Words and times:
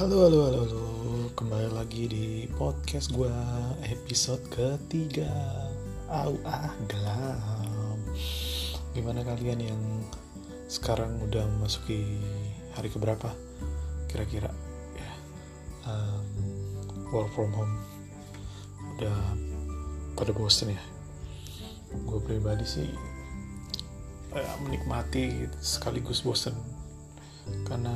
Halo, 0.00 0.24
halo, 0.24 0.48
halo, 0.48 0.58
halo. 0.64 0.84
Kembali 1.36 1.76
lagi 1.76 2.08
di 2.08 2.48
podcast 2.56 3.12
gue 3.12 3.28
episode 3.84 4.40
ketiga. 4.48 5.28
Au, 6.08 6.40
ah, 6.40 6.72
gelap. 6.88 8.00
Gimana 8.96 9.20
kalian 9.20 9.60
yang 9.60 9.82
sekarang 10.72 11.20
udah 11.20 11.44
memasuki 11.44 12.16
hari 12.72 12.88
keberapa? 12.88 13.28
Kira-kira 14.08 14.48
ya. 14.96 15.12
Um, 15.84 16.24
work 17.12 17.28
from 17.36 17.52
home. 17.52 17.76
Udah 18.96 19.20
pada 20.16 20.32
bosen 20.32 20.80
ya. 20.80 20.82
Gue 22.08 22.24
pribadi 22.24 22.64
sih 22.64 22.88
eh, 24.32 24.54
menikmati 24.64 25.44
sekaligus 25.60 26.24
bosen 26.24 26.56
karena 27.68 27.92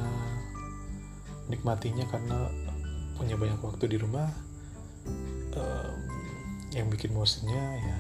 nikmatinya 1.49 2.09
karena 2.09 2.49
punya 3.15 3.39
banyak 3.39 3.61
waktu 3.63 3.85
di 3.87 3.97
rumah 4.01 4.27
um, 5.55 5.99
yang 6.75 6.91
bikin 6.91 7.15
bosennya 7.15 7.65
ya 7.79 7.99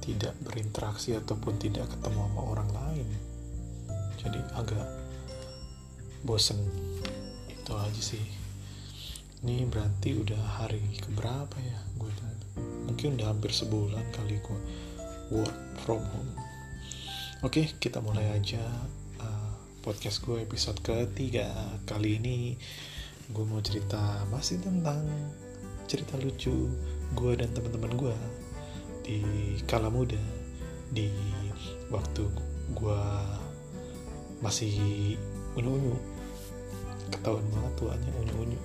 tidak 0.00 0.34
berinteraksi 0.40 1.12
ataupun 1.14 1.60
tidak 1.60 1.86
ketemu 1.92 2.24
sama 2.24 2.42
orang 2.42 2.70
lain. 2.72 3.08
Jadi 4.16 4.40
agak 4.56 4.88
bosen. 6.24 6.56
Itu 7.46 7.76
aja 7.76 8.00
sih. 8.00 8.24
Ini 9.40 9.68
berarti 9.68 10.16
udah 10.20 10.64
hari 10.64 10.84
keberapa 11.00 11.56
ya 11.60 11.78
gue 11.96 12.12
mungkin 12.88 13.16
udah 13.16 13.32
hampir 13.32 13.52
sebulan 13.52 14.04
kali 14.12 14.40
gue 14.40 14.60
work 15.32 15.56
from 15.84 16.00
home. 16.12 16.32
Oke 17.40 17.72
kita 17.80 18.04
mulai 18.04 18.36
aja 18.36 18.60
uh, 19.20 19.52
podcast 19.80 20.20
gue 20.28 20.44
episode 20.44 20.76
ketiga. 20.84 21.48
Kali 21.88 22.20
ini 22.20 22.52
gue 23.32 23.44
mau 23.48 23.64
cerita 23.64 24.28
masih 24.28 24.60
tentang 24.60 25.08
cerita 25.88 26.20
lucu 26.20 26.68
gue 27.16 27.32
dan 27.32 27.48
teman-teman 27.56 27.96
gue 27.96 28.16
di 29.00 29.18
kala 29.64 29.88
muda. 29.88 30.20
Di 30.92 31.08
waktu 31.88 32.28
gue 32.76 33.02
masih 34.44 34.76
unyu-unyu. 35.56 35.96
Ketahuan 37.08 37.48
banget 37.48 37.72
tuanya? 37.80 38.10
Unyu-unyu. 38.20 38.60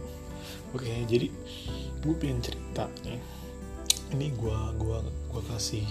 Oke 0.76 0.92
jadi 1.08 1.32
gue 2.04 2.16
pengen 2.20 2.44
cerita 2.44 2.92
nih 3.08 3.24
ini 4.14 4.36
gue 4.38 4.58
gua 4.78 5.02
gua 5.34 5.42
kasih 5.50 5.82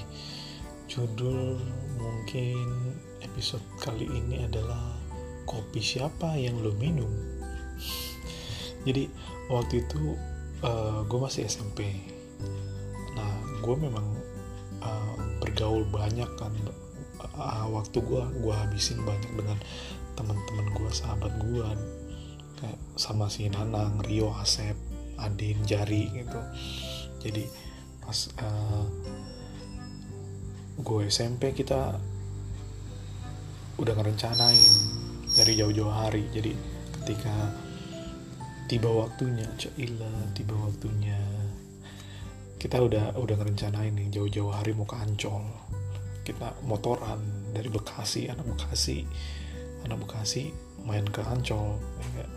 judul 0.87 1.59
mungkin 1.99 2.95
episode 3.25 3.65
kali 3.83 4.07
ini 4.07 4.47
adalah 4.47 5.04
kopi 5.45 5.81
siapa 5.81 6.37
yang 6.37 6.61
lo 6.61 6.73
minum? 6.77 7.11
Jadi 8.85 9.09
waktu 9.49 9.85
itu 9.85 10.17
uh, 10.65 11.05
gue 11.05 11.19
masih 11.21 11.49
SMP 11.49 12.13
nah 13.15 13.31
gue 13.63 13.77
memang 13.79 14.05
uh, 14.83 15.15
bergaul 15.39 15.87
banyak 15.87 16.27
kan 16.35 16.51
uh, 17.39 17.67
waktu 17.71 18.03
gue 18.03 18.23
gue 18.43 18.55
habisin 18.55 19.01
banyak 19.07 19.33
dengan 19.39 19.59
teman-teman 20.19 20.67
gue 20.75 20.91
sahabat 20.91 21.33
gue 21.39 21.69
kayak 22.59 22.81
sama 22.99 23.31
si 23.31 23.47
Nanang 23.51 24.03
Rio 24.03 24.35
Asep 24.35 24.75
Adin 25.19 25.63
Jari 25.63 26.11
gitu. 26.11 26.41
Jadi 27.23 27.45
pas 28.03 28.19
uh, 28.43 28.85
gue 30.75 31.01
SMP 31.07 31.55
kita 31.55 31.97
udah 33.75 33.95
ngerencanain 33.95 34.75
dari 35.35 35.59
jauh-jauh 35.59 35.91
hari. 35.91 36.31
Jadi 36.31 36.55
ketika 37.03 37.35
tiba 38.71 38.89
waktunya 38.89 39.45
Cila 39.61 40.33
tiba 40.33 40.57
waktunya 40.57 41.19
kita 42.57 42.81
udah 42.81 43.13
udah 43.21 43.37
ngerencanain 43.37 43.93
nih 43.93 44.09
jauh-jauh 44.09 44.55
hari 44.55 44.73
mau 44.73 44.89
ke 44.89 44.97
Ancol. 44.97 45.45
Kita 46.25 46.57
motoran 46.65 47.53
dari 47.53 47.69
Bekasi 47.69 48.33
anak 48.33 48.49
Bekasi. 48.57 49.05
Anak 49.85 50.09
Bekasi 50.09 50.49
main 50.87 51.05
ke 51.05 51.21
Ancol 51.21 51.77
ya. 52.17 52.29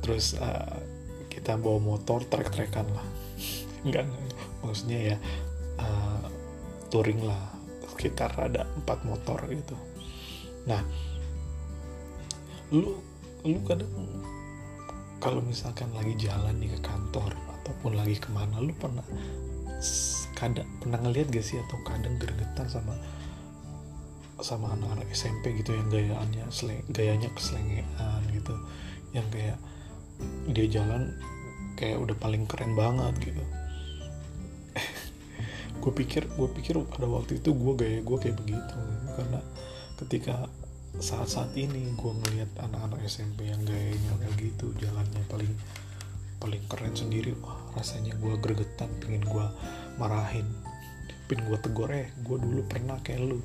terus 0.00 0.32
uh, 0.40 0.80
kita 1.28 1.60
bawa 1.60 1.76
motor 1.76 2.24
trek-trekan 2.24 2.88
lah. 2.88 3.06
Enggak, 3.84 4.08
maksudnya 4.64 5.14
ya 5.14 5.16
uh, 5.82 6.24
touring 6.88 7.26
lah. 7.26 7.58
Sekitar 7.90 8.32
ada 8.32 8.64
empat 8.80 9.04
motor 9.04 9.44
gitu 9.52 9.76
nah 10.68 10.82
lu 12.70 13.00
lu 13.44 13.58
kadang 13.64 13.88
kalau 15.20 15.44
misalkan 15.44 15.92
lagi 15.92 16.16
jalan 16.16 16.56
nih 16.60 16.72
ke 16.76 16.80
kantor 16.80 17.32
ataupun 17.60 17.96
lagi 17.96 18.16
ke 18.16 18.28
mana 18.32 18.60
lu 18.60 18.72
pernah 18.76 19.04
kadang 20.36 20.68
pernah 20.80 20.98
ngeliat 21.04 21.28
gak 21.28 21.44
sih 21.44 21.60
atau 21.60 21.76
kadang 21.84 22.16
gergetan 22.16 22.68
sama 22.68 22.96
sama 24.40 24.72
anak-anak 24.72 25.08
SMP 25.12 25.52
gitu 25.60 25.76
yang 25.76 25.92
gayaannya 25.92 26.48
seleng, 26.48 26.80
gayanya 26.88 27.28
keselengean 27.36 28.24
gitu 28.32 28.56
yang 29.12 29.28
kayak 29.28 29.60
dia 30.48 30.66
jalan 30.80 31.12
kayak 31.76 32.00
udah 32.00 32.16
paling 32.16 32.48
keren 32.48 32.72
banget 32.72 33.32
gitu. 33.32 33.44
Gue 35.80 35.92
pikir 35.96 36.28
gue 36.28 36.48
pikir 36.56 36.76
pada 36.88 37.08
waktu 37.08 37.40
itu 37.40 37.56
gue 37.56 37.72
gaya 37.76 37.98
gue 38.04 38.16
kayak 38.20 38.36
begitu 38.36 38.76
karena 39.16 39.40
ketika 40.06 40.48
saat-saat 40.98 41.54
ini 41.54 41.92
gue 41.94 42.12
ngeliat 42.12 42.50
anak-anak 42.60 43.06
SMP 43.06 43.46
yang 43.46 43.62
gayanya 43.62 44.12
kayak 44.20 44.34
gitu 44.36 44.74
jalannya 44.80 45.22
paling 45.30 45.52
paling 46.40 46.62
keren 46.66 46.96
sendiri 46.96 47.36
wah 47.44 47.56
rasanya 47.76 48.16
gue 48.16 48.34
gregetan 48.40 48.90
pengen 48.98 49.22
gue 49.22 49.46
marahin. 50.00 50.48
Pengen 51.28 51.46
gue 51.46 51.58
tegur 51.62 51.92
eh 51.94 52.10
gue 52.26 52.36
dulu 52.36 52.64
pernah 52.66 52.98
kayak 53.04 53.22
lu. 53.22 53.38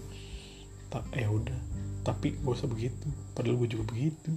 Tak 0.90 1.06
eh 1.14 1.28
udah 1.28 1.76
tapi 2.06 2.38
gue 2.38 2.54
usah 2.54 2.70
begitu 2.70 3.10
padahal 3.34 3.58
gue 3.62 3.70
juga 3.70 3.86
begitu. 3.90 4.32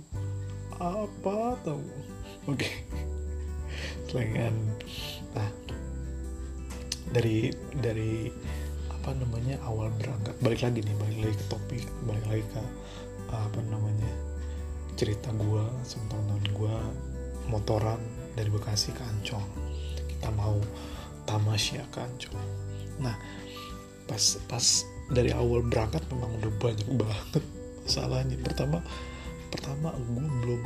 Apa 0.81 1.57
tau? 1.63 1.81
Oke. 2.51 2.65
Okay. 2.65 2.73
selengan 4.09 4.57
nah 5.37 5.49
dari 7.13 7.53
dari 7.77 8.33
apa 9.09 9.25
namanya 9.25 9.57
awal 9.65 9.89
berangkat. 9.97 10.37
Balik 10.45 10.69
lagi 10.69 10.85
nih 10.85 10.93
balik 11.01 11.19
lagi 11.25 11.37
ke 11.41 11.45
topik 11.49 11.81
balik 12.05 12.29
lagi 12.29 12.45
ke 12.53 12.61
apa 13.33 13.57
namanya 13.73 14.13
cerita 15.01 15.33
gue 15.33 15.65
sama 15.81 16.13
teman-teman 16.13 16.45
gue 16.53 16.77
motoran 17.49 17.97
dari 18.37 18.53
Bekasi 18.53 18.93
ke 18.93 19.01
Ancol. 19.01 19.41
Kita 20.13 20.29
mau 20.37 20.61
tamasya 21.25 21.89
ke 21.89 22.05
Ancol. 22.05 22.37
Nah 23.01 23.17
pas 24.05 24.21
pas 24.45 24.85
dari 25.09 25.33
awal 25.33 25.65
berangkat 25.65 26.05
memang 26.13 26.29
udah 26.45 26.53
banyak 26.61 26.89
banget 26.93 27.41
masalahnya. 27.89 28.37
Pertama 28.45 28.85
pertama 29.49 29.97
gue 29.97 30.21
belum 30.21 30.63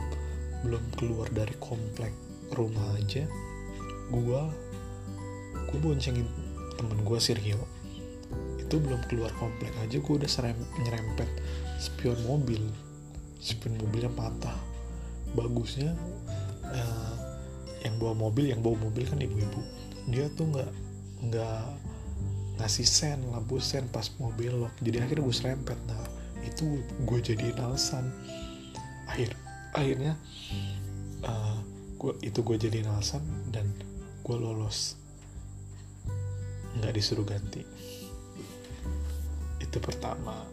belum 0.67 0.85
keluar 0.99 1.31
dari 1.31 1.55
komplek 1.63 2.11
rumah 2.59 2.91
aja. 2.99 3.23
Gue 4.11 4.41
gue 5.71 5.79
boncengin 5.79 6.27
temen 6.75 7.07
gue 7.07 7.19
si 7.23 7.39
Rio 7.39 7.82
itu 8.73 8.81
belum 8.81 9.05
keluar 9.05 9.29
komplek 9.37 9.69
aja 9.85 10.01
gue 10.01 10.15
udah 10.17 10.31
serem, 10.33 10.57
nyerempet 10.81 11.29
spion 11.77 12.17
mobil. 12.25 12.65
Spion 13.37 13.77
mobilnya 13.77 14.09
patah. 14.17 14.57
Bagusnya 15.37 15.93
uh, 16.73 17.17
yang 17.85 18.01
bawa 18.01 18.17
mobil 18.17 18.49
yang 18.49 18.65
bawa 18.65 18.81
mobil 18.81 19.05
kan 19.05 19.21
ibu-ibu. 19.21 19.61
Dia 20.09 20.33
tuh 20.33 20.49
nggak 20.57 20.73
nggak 21.29 21.65
ngasih 22.65 22.89
sen 22.89 23.21
lampu 23.29 23.61
sen 23.61 23.93
pas 23.93 24.09
mobil 24.17 24.57
lock 24.57 24.73
jadi 24.81 25.05
akhirnya 25.05 25.21
gue 25.29 25.37
serempet. 25.37 25.77
Nah 25.85 26.09
itu 26.41 26.81
gue 27.05 27.19
jadi 27.21 27.53
alasan. 27.61 28.09
Akhir 29.05 29.37
akhirnya 29.77 30.17
uh, 31.29 31.61
gue 32.01 32.17
itu 32.25 32.41
gue 32.41 32.57
jadi 32.57 32.89
alasan 32.89 33.21
dan 33.53 33.69
gue 34.25 34.37
lolos. 34.41 34.97
Nggak 36.81 36.97
disuruh 36.97 37.29
ganti 37.29 37.69
itu 39.73 39.81
pertama 39.81 40.45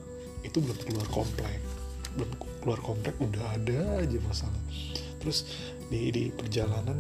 itu 0.48 0.64
belum 0.64 0.80
keluar 0.88 1.08
komplek. 1.12 1.60
Belum 2.16 2.32
keluar 2.64 2.80
komplek 2.80 3.20
udah 3.20 3.60
ada 3.60 4.00
aja 4.00 4.18
masalah. 4.24 4.64
Terus 5.20 5.44
di 5.92 6.08
di 6.08 6.24
perjalanan 6.32 6.96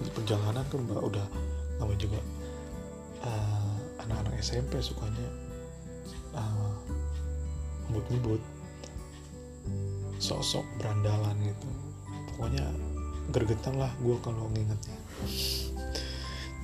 di 0.00 0.08
perjalanan 0.16 0.64
kan 0.72 0.80
udah 0.88 0.98
udah 1.04 1.26
namanya 1.76 2.00
juga 2.00 2.20
uh, 3.28 3.76
anak-anak 4.08 4.40
SMP 4.40 4.80
sukanya 4.80 5.28
uh, 6.32 6.72
ngebut-ngebut 7.92 8.40
sosok 10.16 10.64
berandalan 10.80 11.36
gitu. 11.44 11.68
Pokoknya 12.32 12.64
gergetan 13.36 13.76
lah 13.76 13.92
gue 14.00 14.16
kalau 14.24 14.48
ngingetnya. 14.56 14.98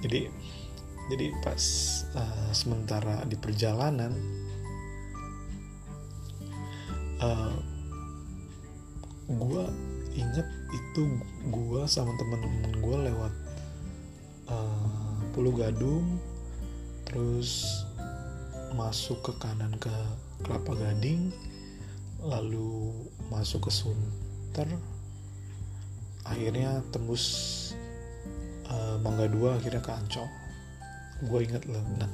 Jadi 0.01 0.33
jadi 1.09 1.33
pas 1.41 1.63
uh, 2.15 2.51
sementara 2.53 3.25
di 3.25 3.37
perjalanan 3.41 4.13
uh, 7.25 7.57
gue 9.29 9.65
inget 10.17 10.49
itu 10.73 11.05
gue 11.49 11.83
sama 11.89 12.13
temen-temen 12.17 12.73
gue 12.81 12.97
lewat 13.13 13.33
uh, 14.53 15.17
Pulau 15.33 15.53
Gadung 15.57 16.21
terus 17.09 17.65
masuk 18.77 19.25
ke 19.25 19.33
kanan 19.41 19.73
ke 19.81 19.93
Kelapa 20.45 20.77
Gading 20.77 21.33
lalu 22.21 22.93
masuk 23.33 23.69
ke 23.69 23.71
Sunter 23.73 24.69
akhirnya 26.29 26.85
tembus 26.93 27.25
uh, 28.69 29.01
Mangga 29.01 29.25
Dua 29.31 29.57
akhirnya 29.57 29.81
ke 29.81 29.93
Ancol 29.93 30.29
gue 31.25 31.41
inget 31.43 31.67
lah 31.67 31.83
nah 31.99 32.11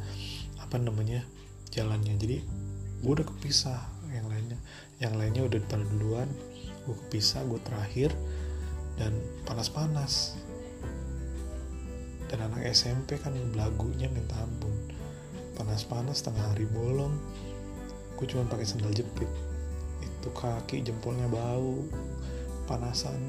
apa 0.61 0.81
namanya 0.81 1.23
jalannya. 1.75 2.15
Jadi 2.17 2.39
gue 3.03 3.13
udah 3.13 3.27
kepisah 3.27 3.79
yang 4.15 4.31
lainnya. 4.31 4.59
Yang 5.03 5.15
lainnya 5.19 5.43
udah 5.51 5.61
pada 5.67 5.85
duluan 5.91 6.31
gue 6.85 6.97
kepisah 7.09 7.41
gue 7.49 7.61
terakhir 7.65 8.11
dan 9.01 9.15
panas-panas. 9.49 10.39
Dan 12.29 12.51
anak 12.51 12.67
SMP 12.73 13.21
kan 13.21 13.35
belagunya 13.53 14.11
minta 14.11 14.35
ampun. 14.39 14.73
Panas-panas 15.55 16.23
tengah 16.23 16.55
hari 16.55 16.67
bolong. 16.67 17.15
Gue 18.19 18.27
cuma 18.31 18.47
pakai 18.47 18.67
sandal 18.67 18.95
jepit. 18.95 19.29
Itu 20.03 20.31
kaki 20.35 20.83
jempolnya 20.83 21.31
bau 21.31 21.85
panasan. 22.65 23.21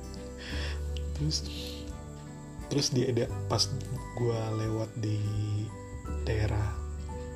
Terus 1.18 1.44
terus 2.66 2.90
dia 2.90 3.08
pas 3.46 3.62
gue 4.18 4.40
lewat 4.66 4.90
di 4.98 5.18
daerah 6.26 6.74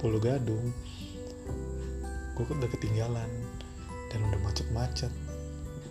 Pulau 0.02 0.18
Gadung 0.18 0.72
gue 2.34 2.44
udah 2.56 2.72
ketinggalan 2.72 3.28
dan 4.08 4.20
udah 4.32 4.40
macet-macet. 4.40 5.12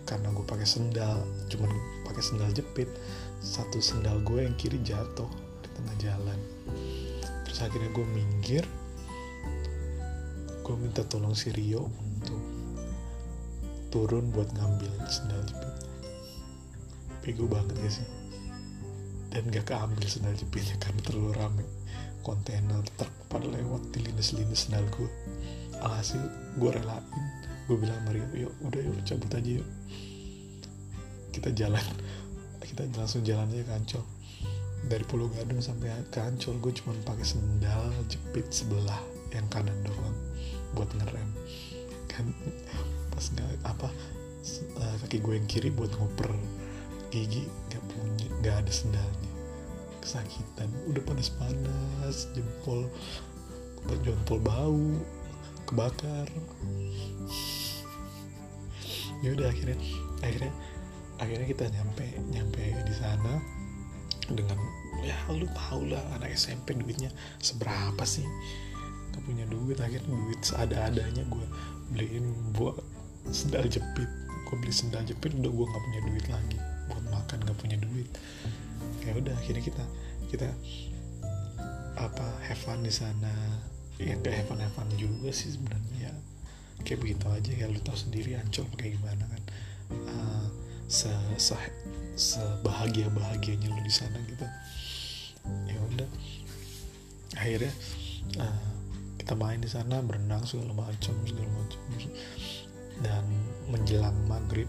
Karena 0.02 0.34
gue 0.34 0.42
pakai 0.42 0.66
sendal 0.66 1.22
cuman 1.46 1.70
pakai 2.02 2.18
sendal 2.18 2.50
jepit. 2.50 2.90
Satu 3.38 3.78
sendal 3.78 4.18
gue 4.26 4.42
yang 4.42 4.58
kiri 4.58 4.82
jatuh 4.82 5.30
di 5.62 5.68
tengah 5.78 5.96
jalan. 6.02 6.38
Terus 7.46 7.58
akhirnya 7.62 7.94
gue 7.94 8.06
minggir. 8.10 8.66
Gue 10.66 10.74
minta 10.74 11.06
tolong 11.06 11.38
si 11.38 11.54
Rio 11.54 11.86
untuk 11.86 12.42
turun 13.94 14.30
buat 14.34 14.50
ngambil 14.54 14.90
sendal 15.06 15.42
jepitnya 15.46 15.90
bego 17.20 17.44
banget 17.50 17.76
ya 17.84 17.90
sih 18.00 18.06
dan 19.30 19.46
gak 19.48 19.70
keambil 19.70 20.06
sendal 20.10 20.34
jepitnya 20.34 20.76
karena 20.82 21.00
terlalu 21.06 21.30
rame. 21.38 21.64
Kontainer 22.20 22.84
truk 23.00 23.08
pada 23.32 23.48
lewat 23.48 23.96
di 23.96 24.04
lindes-lindes 24.04 24.68
sendal 24.68 24.84
gue 24.92 25.08
alhasil 25.80 26.20
gue 26.58 26.70
relain. 26.70 27.04
Gue 27.64 27.78
bilang 27.78 28.02
Mario 28.04 28.26
yuk 28.34 28.52
udah 28.66 28.82
yuk 28.82 28.98
cabut 29.06 29.32
aja 29.32 29.50
yuk. 29.62 29.68
Kita 31.30 31.54
jalan. 31.54 31.86
Kita 32.68 32.84
langsung 32.98 33.24
jalannya 33.24 33.64
ke 33.64 33.72
Ancol. 33.72 34.04
Dari 34.80 35.04
Pulau 35.06 35.30
Gadung 35.32 35.62
sampai 35.62 35.94
ke 36.10 36.20
Ancol 36.20 36.58
gue 36.58 36.72
cuma 36.76 36.92
pakai 37.06 37.24
sendal 37.24 37.88
jepit 38.10 38.50
sebelah 38.50 39.00
yang 39.30 39.46
kanan 39.48 39.76
doang 39.86 40.16
buat 40.74 40.90
ngerem. 40.98 41.30
Kan 42.10 42.34
pas 43.14 43.24
nggak 43.30 43.48
apa 43.64 43.88
eh, 44.80 44.94
kaki 45.06 45.18
gue 45.22 45.34
yang 45.38 45.48
kiri 45.48 45.70
buat 45.70 45.92
ngoper 45.96 46.32
gigi 47.10 47.44
nggak 48.40 48.56
ada 48.64 48.72
sendalnya. 48.72 49.30
Kesakitan. 50.00 50.68
Udah 50.88 51.02
panas-panas 51.04 52.28
jempol 52.32 52.88
jempol 54.00 54.38
bau 54.40 54.88
kebakar. 55.68 56.28
Ya 59.20 59.36
udah 59.36 59.52
akhirnya 59.52 59.76
akhirnya 60.24 60.52
akhirnya 61.20 61.46
kita 61.52 61.64
nyampe 61.68 62.06
nyampe 62.32 62.64
di 62.88 62.94
sana 62.96 63.36
dengan 64.32 64.56
ya 65.04 65.16
lu 65.28 65.44
tau 65.52 65.84
lah 65.84 66.00
anak 66.16 66.32
SMP 66.32 66.72
duitnya 66.80 67.12
seberapa 67.44 68.00
sih? 68.08 68.24
Gak 69.12 69.22
punya 69.28 69.44
duit 69.52 69.76
akhirnya 69.76 70.08
duit 70.08 70.40
seada-adanya 70.40 71.28
gue 71.28 71.46
beliin 71.92 72.32
buat 72.56 72.80
sendal 73.28 73.68
jepit. 73.68 74.08
Gue 74.48 74.56
beli 74.56 74.72
sendal 74.72 75.04
jepit 75.04 75.36
udah 75.36 75.52
gue 75.52 75.66
nggak 75.68 75.82
punya 75.84 76.00
duit 76.08 76.26
lagi 76.32 76.60
buat 76.90 77.04
makan 77.08 77.38
gak 77.46 77.58
punya 77.58 77.78
duit. 77.78 78.10
Ya 79.06 79.14
udah 79.14 79.34
akhirnya 79.38 79.62
kita 79.62 79.84
kita 80.28 80.48
apa 81.96 82.26
have 82.44 82.60
fun 82.60 82.82
di 82.82 82.92
sana. 82.92 83.32
Ya 84.00 84.16
gak 84.18 84.34
have 84.34 84.48
fun 84.50 84.60
have 84.60 84.74
fun 84.74 84.88
juga 84.98 85.30
sih 85.30 85.54
sebenarnya 85.54 86.10
ya. 86.10 86.12
Kayak 86.82 87.00
begitu 87.06 87.26
aja 87.30 87.52
ya. 87.54 87.66
Lu 87.70 87.80
tau 87.80 87.96
sendiri 87.96 88.36
ancol 88.36 88.66
kayak 88.76 88.98
gimana 88.98 89.24
kan. 89.24 89.42
Uh, 89.90 90.46
se, 90.90 91.10
se 91.38 91.56
sebahagia 92.18 93.08
bahagianya 93.14 93.70
lu 93.70 93.80
di 93.80 93.92
sana 93.92 94.18
gitu. 94.26 94.46
Ya 95.70 95.78
udah. 95.80 96.08
Akhirnya 97.38 97.72
uh, 98.42 98.68
kita 99.20 99.38
main 99.38 99.62
di 99.62 99.70
sana 99.70 100.02
berenang 100.02 100.42
segala 100.48 100.74
macam 100.74 101.14
segala 101.24 101.48
macam. 101.52 101.80
Dan 103.00 103.24
menjelang 103.72 104.16
maghrib 104.28 104.68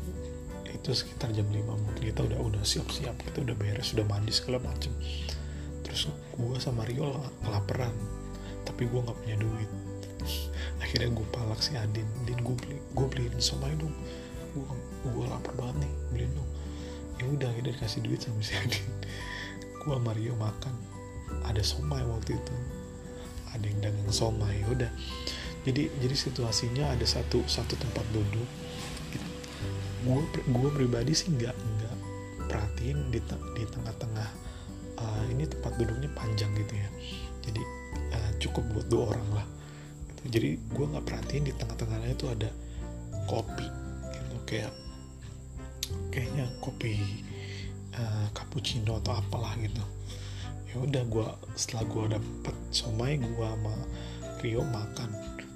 itu 0.71 0.89
sekitar 0.95 1.35
jam 1.35 1.47
5 1.47 1.61
mungkin 1.67 2.03
kita 2.03 2.23
udah 2.23 2.39
udah 2.39 2.63
siap-siap 2.63 3.15
kita 3.27 3.43
udah 3.43 3.55
beres 3.55 3.91
sudah 3.91 4.07
mandi 4.07 4.31
segala 4.31 4.63
macam 4.63 4.91
terus 5.83 6.07
gue 6.37 6.57
sama 6.57 6.87
Rio 6.87 7.19
kelaparan 7.43 7.93
tapi 8.65 8.87
gue 8.87 8.99
nggak 9.01 9.17
punya 9.21 9.37
duit. 9.37 9.69
Akhirnya 10.83 11.09
gue 11.13 11.27
palak 11.33 11.61
si 11.61 11.73
Adin. 11.77 12.05
Adin 12.25 12.39
gue 12.41 12.55
beli 12.57 12.77
gue 12.93 13.05
beliin 13.09 13.35
somai 13.41 13.73
dong. 13.77 13.93
Gue 14.53 14.65
gue 15.05 15.25
lapar 15.29 15.53
banget 15.57 15.85
nih 15.85 15.93
beliin 16.13 16.31
dong. 16.33 16.49
Ya 17.21 17.25
udah 17.29 17.47
akhirnya 17.53 17.77
dikasih 17.77 18.01
duit 18.01 18.19
sama 18.21 18.41
si 18.41 18.57
Adin. 18.57 18.81
Gue 19.85 19.93
sama 19.93 20.17
Rio 20.17 20.33
makan. 20.33 20.73
Ada 21.45 21.61
somai 21.61 22.01
waktu 22.01 22.33
itu. 22.33 22.55
Ada 23.53 23.65
yang 23.65 23.79
dagang 23.85 24.09
somai 24.09 24.65
ya 24.65 24.67
udah. 24.73 24.91
Jadi 25.61 25.93
jadi 26.01 26.15
situasinya 26.17 26.89
ada 26.89 27.05
satu 27.05 27.45
satu 27.45 27.77
tempat 27.77 28.01
duduk 28.09 28.49
gue 30.01 30.21
gue 30.49 30.69
pribadi 30.73 31.13
sih 31.13 31.29
nggak 31.29 31.53
nggak 31.53 31.95
perhatiin 32.49 33.13
di 33.13 33.21
di 33.53 33.63
tengah-tengah 33.69 34.29
uh, 34.97 35.23
ini 35.29 35.45
tempat 35.45 35.77
duduknya 35.77 36.09
panjang 36.17 36.49
gitu 36.57 36.73
ya. 36.73 36.89
Jadi 37.45 37.61
uh, 38.17 38.31
cukup 38.41 38.63
buat 38.73 38.87
dua 38.89 39.03
orang 39.15 39.29
lah. 39.41 39.47
Gitu. 40.09 40.37
jadi 40.37 40.49
gue 40.57 40.85
nggak 40.85 41.05
perhatiin 41.05 41.43
di 41.49 41.53
tengah-tengahnya 41.57 42.09
itu 42.13 42.25
ada 42.29 42.49
kopi 43.29 43.67
gitu. 44.09 44.35
Kayak 44.49 44.73
kayaknya 46.09 46.49
kopi 46.59 46.97
uh, 47.93 48.27
cappuccino 48.33 48.97
atau 49.05 49.13
apalah 49.17 49.53
gitu. 49.61 49.81
Ya 50.73 50.75
udah 50.81 51.03
gue 51.05 51.27
setelah 51.53 51.85
gue 51.85 52.03
dapet 52.17 52.55
somai 52.73 53.21
gue 53.21 53.45
sama 53.45 53.75
Rio 54.41 54.65
makan. 54.65 55.09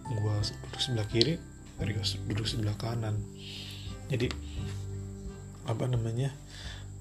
Gue 0.06 0.36
duduk 0.70 0.82
sebelah 0.82 1.08
kiri 1.10 1.42
Rio 1.82 2.02
duduk 2.30 2.46
sebelah 2.46 2.78
kanan 2.78 3.18
jadi 4.06 4.30
apa 5.66 5.90
namanya 5.90 6.30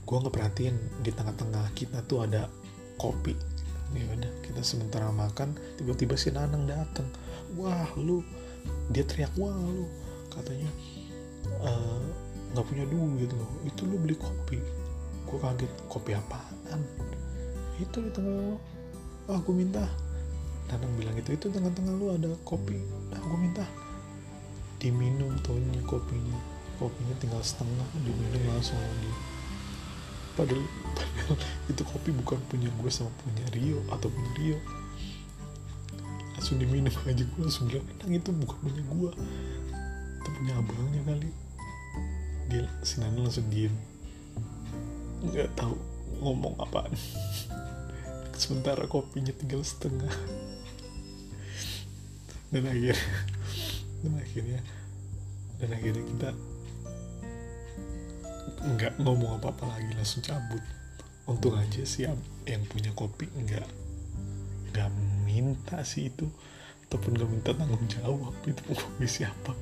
gue 0.05 0.17
nggak 0.17 0.33
perhatiin 0.33 0.77
di 1.05 1.13
tengah-tengah 1.13 1.73
kita 1.77 2.01
tuh 2.05 2.25
ada 2.25 2.49
kopi. 2.97 3.37
Ya 3.95 4.11
kita 4.43 4.65
sementara 4.65 5.13
makan 5.15 5.55
tiba-tiba 5.79 6.19
si 6.19 6.35
Nanang 6.35 6.67
datang 6.67 7.07
wah 7.55 7.87
lu 7.95 8.25
dia 8.91 9.07
teriak 9.07 9.31
wah 9.39 9.55
lu 9.55 9.87
katanya 10.33 10.67
nggak 12.53 12.65
uh, 12.65 12.69
punya 12.69 12.85
duit 12.89 13.31
loh. 13.37 13.51
Itu 13.69 13.85
lu 13.85 14.01
beli 14.01 14.17
kopi. 14.17 14.59
Gue 15.29 15.39
kaget 15.41 15.73
kopi 15.93 16.17
apaan? 16.17 16.81
Itu 17.81 18.01
di 18.01 18.11
tengah 18.13 18.57
ah 19.29 19.39
gue 19.41 19.55
minta. 19.55 19.85
Nanang 20.73 20.93
bilang 20.97 21.17
itu 21.21 21.37
itu 21.37 21.53
tengah-tengah 21.53 21.95
lu 22.01 22.07
ada 22.17 22.33
kopi. 22.49 22.81
Nah 23.13 23.21
gue 23.21 23.39
minta. 23.39 23.65
Diminum 24.81 25.33
tonya 25.41 25.81
kopinya 25.89 26.54
kopinya 26.77 27.15
tinggal 27.23 27.43
setengah 27.45 27.87
diminum 28.03 28.43
langsung 28.51 28.79
lagi. 28.79 29.13
Padahal, 30.35 30.67
padahal 31.31 31.39
itu 31.71 31.83
kopi 31.87 32.11
bukan 32.11 32.39
punya 32.51 32.67
gue 32.67 32.91
sama 32.91 33.11
punya 33.23 33.47
Rio 33.55 33.79
atau 33.91 34.11
punya 34.11 34.31
Rio. 34.39 34.59
Langsung 36.35 36.59
diminum 36.59 36.91
aja 36.91 37.23
gue 37.23 37.41
langsung 37.41 37.71
bilang 37.71 37.87
nang 38.03 38.13
itu 38.13 38.31
bukan 38.35 38.59
punya 38.59 38.83
gue. 38.83 39.11
Itu 40.19 40.29
punya 40.35 40.53
abangnya 40.59 41.01
kali. 41.07 41.31
Dia 42.51 42.67
si 42.83 42.99
Nana 42.99 43.19
langsung 43.23 43.47
diem. 43.49 43.75
Nggak 45.23 45.55
tahu 45.55 45.79
ngomong 46.19 46.59
apaan. 46.59 46.93
Sementara 48.41 48.91
kopinya 48.91 49.31
tinggal 49.31 49.63
setengah. 49.63 50.11
Dan 52.51 52.67
akhirnya 52.71 52.99
dan 54.05 54.21
akhirnya 54.21 54.61
dan 55.57 55.69
akhirnya 55.73 56.05
kita 56.05 56.29
nggak 58.65 58.97
ngomong 59.01 59.37
apa-apa 59.41 59.77
lagi 59.77 59.93
langsung 59.93 60.25
cabut. 60.25 60.61
Untung 61.25 61.57
aja 61.57 61.85
sih 61.85 62.09
yang 62.45 62.63
punya 62.69 62.93
kopi 62.97 63.29
nggak 63.29 63.69
nggak 64.73 64.89
minta 65.29 65.85
sih 65.85 66.09
itu. 66.09 66.29
Ataupun 66.89 67.17
nggak 67.17 67.31
minta 67.31 67.51
tanggung 67.53 67.85
jawab 67.89 68.35
itu 68.49 68.63
kopi 68.81 69.07
siapa. 69.07 69.53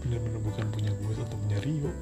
Bener-bener 0.00 0.40
bukan 0.40 0.66
punya 0.72 0.92
gue 0.96 1.12
atau 1.16 1.36
punya 1.36 1.58
Rio. 1.60 1.92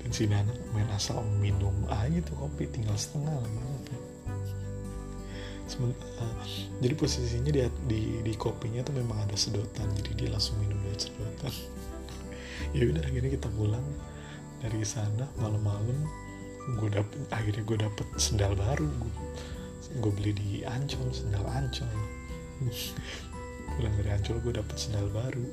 Dan 0.00 0.10
sini 0.10 0.32
anak 0.32 0.56
main 0.72 0.88
asal 0.94 1.20
minum 1.42 1.74
aja 1.92 2.18
tuh 2.24 2.36
kopi 2.38 2.64
tinggal 2.70 2.96
setengah 2.96 3.34
lagi 3.44 3.68
uh, 5.78 6.42
jadi 6.80 6.94
posisinya 6.96 7.50
di, 7.52 7.60
di 7.86 8.00
di 8.24 8.32
kopinya 8.34 8.82
tuh 8.82 8.94
memang 8.96 9.28
ada 9.28 9.36
sedotan 9.38 9.86
jadi 10.02 10.10
dia 10.16 10.28
langsung 10.32 10.58
minum 10.62 10.78
dari 10.82 10.98
sedotan. 10.98 11.52
Ya 12.76 12.84
udah 12.84 13.00
akhirnya 13.00 13.32
kita 13.32 13.48
pulang 13.54 13.86
dari 14.58 14.82
sana 14.82 15.24
malam-malam 15.38 16.02
gue 16.76 16.90
dapet 16.92 17.20
akhirnya 17.32 17.64
gue 17.64 17.78
dapet 17.80 18.06
sendal 18.20 18.52
baru. 18.52 18.90
Gue 20.04 20.12
beli 20.12 20.32
di 20.36 20.50
Ancol 20.68 21.08
sendal 21.14 21.46
Ancol. 21.48 21.88
Pulang 23.72 23.94
dari 23.96 24.10
Ancol 24.12 24.36
gue 24.44 24.52
dapet 24.52 24.76
sendal 24.76 25.08
baru. 25.08 25.46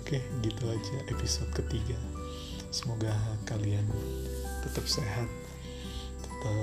Oke 0.00 0.24
gitu 0.40 0.64
aja 0.72 0.96
episode 1.12 1.52
ketiga. 1.52 1.98
Semoga 2.72 3.12
kalian 3.44 3.84
tetap 4.64 4.88
sehat 4.88 5.28
tetap 6.24 6.56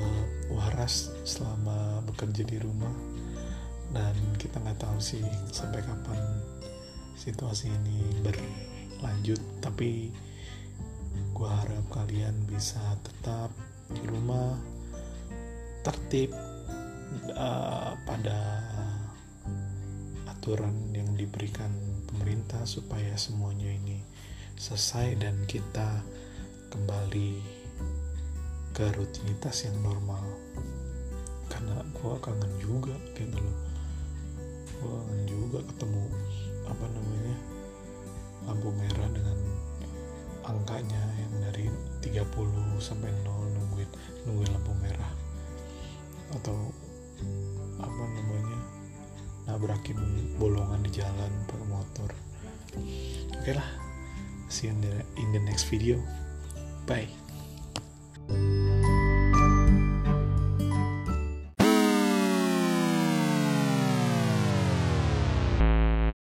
waras 0.49 1.13
selama 1.27 2.01
bekerja 2.09 2.41
di 2.41 2.57
rumah. 2.57 2.93
Dan 3.93 4.17
kita 4.41 4.57
nggak 4.57 4.81
tahu 4.81 4.97
sih 4.97 5.21
sampai 5.53 5.85
kapan 5.85 6.17
situasi 7.13 7.69
ini 7.69 8.25
berlanjut 8.25 9.37
tapi 9.63 10.11
gue 11.31 11.49
harap 11.49 11.87
kalian 11.87 12.35
bisa 12.51 12.83
tetap 12.99 13.47
di 13.87 14.03
rumah 14.11 14.59
tertib 15.87 16.35
uh, 17.39 17.95
pada 18.03 18.39
aturan 20.27 20.91
yang 20.91 21.07
diberikan 21.15 21.71
pemerintah 22.11 22.67
supaya 22.67 23.15
semuanya 23.15 23.71
ini 23.71 24.03
selesai 24.59 25.15
dan 25.15 25.39
kita 25.47 26.03
kembali 26.75 27.39
ke 28.75 28.85
rutinitas 28.97 29.69
yang 29.69 29.77
normal. 29.79 30.23
Karena 31.47 31.79
gue 31.93 32.13
kangen 32.19 32.53
juga 32.59 32.95
gitu 33.15 33.37
loh. 33.39 33.57
Gue 34.81 34.91
kangen 34.91 35.23
juga 35.29 35.59
ketemu 35.63 36.03
apa 36.67 36.85
namanya 36.89 37.35
lampu 38.49 38.69
merah 38.75 39.09
dengan 39.13 39.37
angkanya 40.43 41.01
yang 41.19 41.33
dari 41.49 41.65
30 42.03 42.23
sampai 42.79 43.09
0 43.23 43.55
nungguin 43.55 43.89
nungguin 44.27 44.49
lampu 44.51 44.71
merah. 44.79 45.11
Atau 46.35 46.71
apa 47.79 48.03
namanya 48.15 48.59
nabrakin 49.47 49.99
bolongan 50.39 50.83
di 50.83 50.91
jalan 50.91 51.31
pakai 51.47 51.67
motor. 51.67 52.09
Oke 52.73 53.39
okay 53.39 53.55
lah 53.55 53.69
see 54.53 54.69
you 54.69 54.73
in 54.73 54.81
the, 54.81 54.93
in 55.17 55.31
the 55.33 55.39
next 55.39 55.65
video. 55.65 55.97
Bye 56.85 57.22